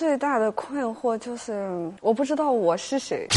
[0.00, 1.68] 最大的困惑就是
[2.00, 3.28] 我不知道我是谁。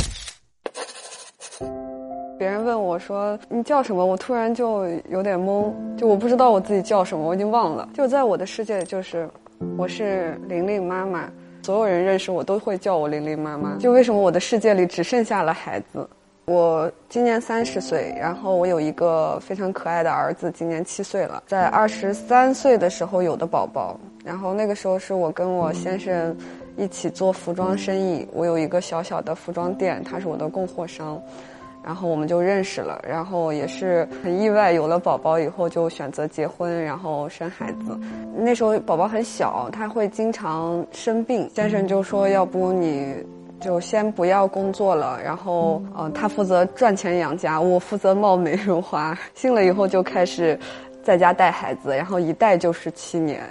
[2.40, 7.90] 别人问我说你叫什么，我突然就有点懵，就我不知道我自己叫什么，我已经忘了。
[7.94, 9.30] 就在我的世界，就是
[9.78, 11.30] 我是玲玲妈妈，
[11.64, 13.76] 所有人认识我都会叫我玲玲妈妈。
[13.78, 16.08] 就为什么我的世界里只剩下了孩子？
[16.46, 26.36] 我今年三十岁，然后我有一个非常可爱的儿子，今年七岁了，在二十三岁的时候有的宝宝，然后那个时候是我跟我先生
[26.76, 31.18] 一起做服装生意，我有一个小小的服装店，他是我的供货商，
[31.82, 37.98] 然后我们就认识了，然后也是很意外，有了宝宝以后就选择结婚，然后生孩子。
[38.36, 43.16] 那时候宝宝很小，他会经常生病，先生就说要不你。
[43.64, 49.18] 就先不要工作了，然后，呃，他负责赚钱养家，我负责貌美如花。
[49.34, 50.60] 信了以后就开始
[51.02, 53.42] 在家带孩子，然后一带就是七年，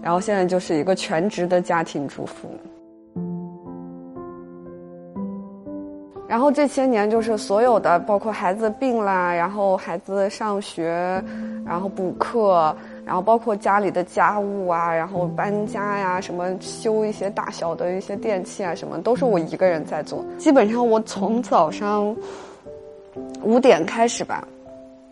[0.00, 2.48] 然后现在就是一个全职的家庭主妇。
[6.28, 11.20] 然后这些年就是所有的，包括孩子病啦，然后孩子上学，
[11.66, 12.72] 然后补课。
[13.08, 20.22] 然后包括家里的家务啊，然后搬家呀，什么修一些大小的一些电器啊，什么都是我一个人在做。
[20.36, 22.14] 基本上我从早上
[23.42, 24.46] 五点开始吧，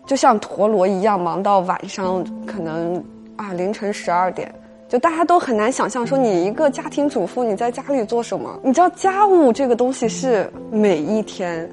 [0.05, 3.03] 就像陀螺一样忙到晚上可能
[3.37, 4.55] 啊凌晨十二点。
[4.91, 8.61] 就大家都很难想象说你一个家庭主妇你在家里做什么？
[8.63, 11.67] 你知道家务这个东西是每一天，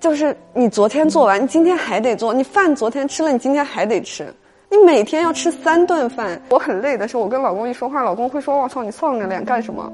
[0.00, 2.32] 就是你昨天做完，你今天还得做。
[2.32, 4.32] 你饭昨天吃了，你今天还得吃。
[4.68, 9.92] 你每天要吃三顿饭，我很累的时候，我跟老公一说话，老公会说：“我操，你丧着脸干什么？”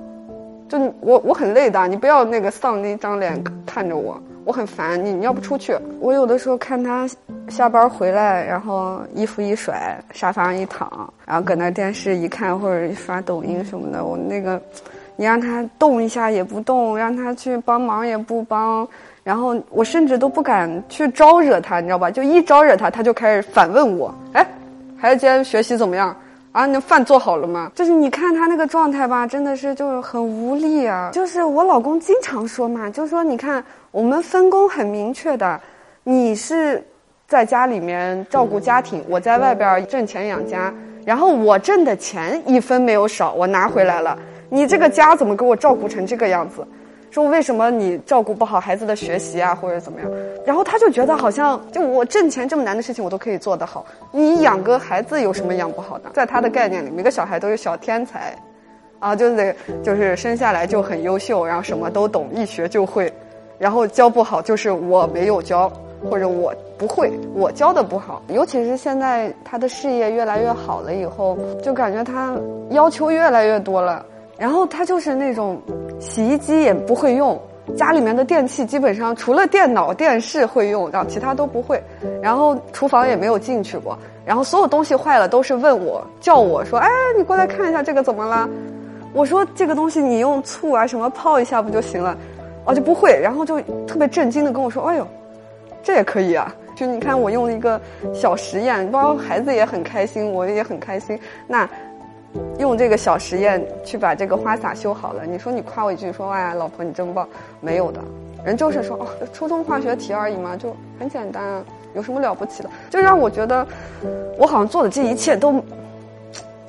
[0.69, 5.13] 就我我很累的，你不要那个丧那张脸看着我，我很烦你。
[5.13, 5.77] 你要不出去？
[6.01, 7.07] 我有的时候看他
[7.49, 14.59] 下班回来，然后衣服一甩，沙发上一躺，然后搁那电视一看或者刷抖音什么的，我那个，
[15.17, 18.89] 你让他动一下也不动，让他去帮忙也不帮，
[19.23, 22.11] 然后我甚至都不敢去招惹他，你知道吧？
[22.11, 24.47] 就一招惹他，他就开始反问我：“哎。”
[25.03, 26.17] 孩子今天学习怎么样？
[26.53, 27.73] 啊，你饭做好了吗？
[27.75, 31.11] 就是你看他那个状态吧，真的是就是很无力啊。
[31.13, 35.61] 就是我老公经常说嘛，就说你看我们分工很明确的，
[36.05, 36.81] 你是
[37.27, 40.73] 在家里面照顾家庭，我在外边挣钱养家，
[41.05, 44.17] 然后我挣的钱一分没有少，我拿回来了。
[44.49, 46.65] 你这个家怎么给我照顾成这个样子？
[47.13, 50.11] 说为什么你照顾不好孩子的学习啊，或者怎么样？
[50.47, 56.09] 然后他就觉得好像就我挣钱这么难的事情我都可以做得好，你养个孩子有什么养不好的？
[56.15, 58.35] 在他的概念里，每个小孩都是小天才，
[58.99, 63.13] 啊，就是就是生下来就很优秀，然后什么都懂，一学就会，
[63.59, 65.71] 然后教不好就是我没有教，
[66.09, 68.23] 或者我不会，我教的不好。
[68.29, 72.35] 尤其是现在他的事业越来越好了以后，就感觉他
[72.71, 74.07] 要求越来越多了。
[74.39, 75.61] 然后他就是那种，
[76.03, 77.41] 洗衣机也不会用，
[77.77, 81.81] 家里面的电器基本上除了电脑、电视会用，然后其他都不会。
[82.21, 83.97] 然后厨房也没有进去过。
[84.27, 88.49] 然后所有东西坏了都是问我，叫我说：“哎，你过来看一下这个怎么了？”
[89.15, 92.19] 我说：“这个东西你用醋啊什么泡一下不就行了？”
[92.67, 93.17] 哦，就不会。
[93.23, 95.07] 然后就特别震惊的跟我说：“哎呦，
[95.85, 96.53] 这也可以啊！
[96.75, 97.81] 就你看我用了一个
[98.13, 101.17] 小实验，包括孩子也很开心，我也很开心。
[101.47, 101.69] 那。”
[102.59, 107.29] 用这个小实验去把这个花洒修好了，你说你夸我一句说哇，老婆你真棒，
[107.61, 108.01] 没有的，
[108.45, 111.63] 人就是说哦，初中化学题而已嘛，就很简单，
[111.95, 112.71] 有什么了不起的？
[112.89, 113.67] 就让我觉得，
[114.39, 115.63] 我好像做的这一切都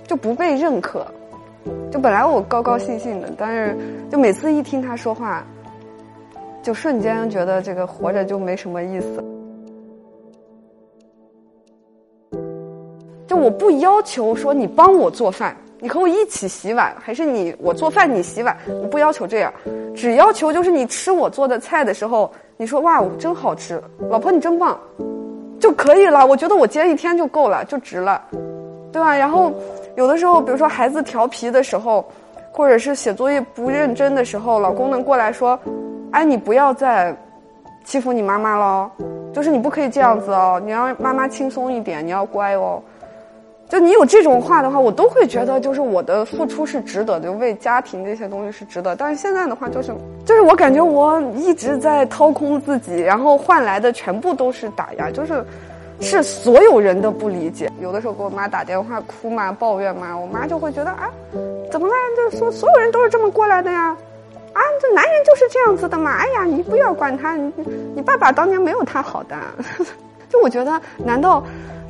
[0.08, 1.06] 就不被认可，
[1.92, 3.78] 就本来我高高兴兴的，但是
[4.12, 5.46] 就每次一听他说话，
[6.62, 9.24] 就瞬间觉得这个活着就没什么意思。
[13.34, 19.52] 就我不要求说你帮我做饭，你和我一起洗碗，还是你我做饭你洗碗，我不要求这样，
[19.96, 24.80] 只要求就是你吃我做的菜的时候，你说哇我，真好吃，老婆你真棒，
[25.60, 26.24] 就可以了。
[26.24, 28.22] 我觉得我今天一天就够了，就值了，
[28.92, 29.18] 对吧？
[29.18, 29.52] 然后
[29.96, 32.06] 有的时候，比如说孩子调皮的时候，
[32.52, 35.60] 或者是写作业不认真的时候，老公能过来说，
[36.12, 37.18] 哎，你不要再
[37.84, 38.92] 欺负你妈妈了，
[39.34, 42.80] 就是你不可以这样子哦，你让妈妈轻松一点，你要乖哦。
[43.74, 48.96] 就你有这种话的话，我都会觉得就是我的付出是值得的，为家庭这些东西是值得。
[48.96, 49.92] 但是现在的话，就是
[50.24, 55.44] 就是我感觉我一直在掏空自己，然后换来的全部都是打压，就是
[56.02, 57.68] 是所有人的不理解。
[57.82, 61.10] 有的时候给我妈打电话哭嘛、抱怨嘛，我妈就会觉得啊，
[61.72, 61.94] 怎么了？
[62.30, 63.88] 就说所有人都是这么过来的呀，
[64.54, 66.16] 啊，这男人就是这样子的嘛。
[66.18, 67.52] 哎呀，你不要管他，你
[67.96, 69.36] 你爸爸当年没有他好的。
[70.30, 71.44] 就我觉得，难道？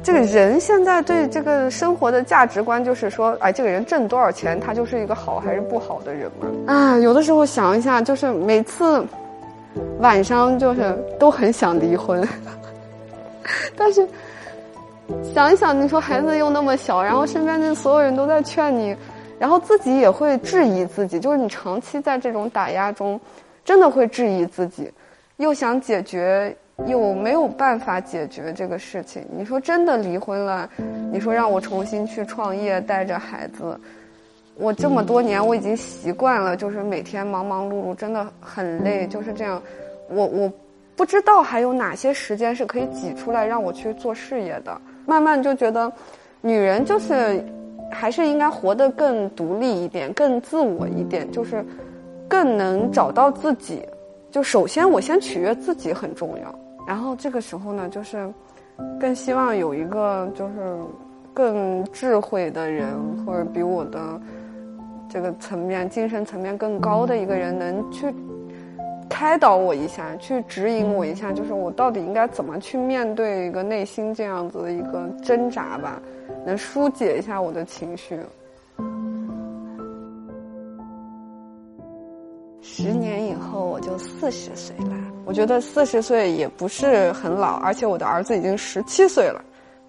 [0.03, 6.73] 这个人现在对这个生活的价值观就是说，哎，这个人挣多少钱，他就是一个好还是不好的人嘛？
[6.73, 9.01] 啊，有的时候想一下，就是每次
[9.99, 12.27] 晚上就是都很想离婚，
[13.77, 14.05] 但是
[15.33, 18.93] 想一想，你说孩子又那么小，然后身边的所有人都在劝你，
[19.39, 23.17] 然后自己也会质疑自己，就是你长期在这种打压中，
[23.63, 24.91] 真的会质疑自己，
[25.37, 26.53] 又想解决。
[26.87, 29.23] 又没有办法解决这个事情。
[29.31, 30.69] 你说真的离婚了，
[31.11, 33.79] 你说让我重新去创业，带着孩子，
[34.57, 39.61] 我这么多年我已经习惯了，就是每天忙忙碌碌，真的很累，就是这样。
[40.09, 40.51] 我我
[40.95, 44.79] 不知道还有哪些时间是可以挤出来让我去做事业的。
[45.05, 45.91] 慢慢就觉得，
[46.41, 47.43] 女人就是
[47.91, 51.63] 还是应该活得更独立一点，更自我一点，就是
[52.27, 53.81] 更能找到自己。
[54.31, 56.55] 就首先我先取悦自己很重要。
[56.85, 58.31] 然后这个时候呢，就是
[58.99, 60.77] 更希望有一个就是
[61.33, 62.87] 更智慧的人，
[63.25, 64.19] 或者比我的
[65.09, 68.13] 这个层面、精神层面更高的一个人，能去
[69.09, 76.01] 开导我一下，去指引我一下，就是我到底应该怎么去面对一个内心这样子的一个挣扎吧，
[76.45, 78.19] 能疏解一下我的情绪。
[82.61, 89.43] 十年以后我就四十岁了，我觉得四十岁也不是很老，而且我的儿子已经十七岁了。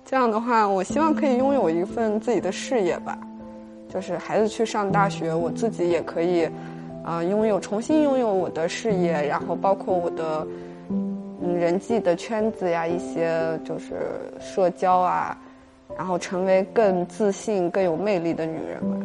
[0.04, 3.18] 这样的话，我希望可以拥有一份自己的事业吧，
[3.88, 6.48] 就是孩子去上大学，我自己也可以，
[7.02, 10.46] 啊，拥有重新拥有我的事业，然后包括我的
[11.40, 13.94] 人际的圈子呀，一些就是
[14.38, 15.36] 社交啊，
[15.96, 18.96] 然后成为更自信、更有魅力的女人吧。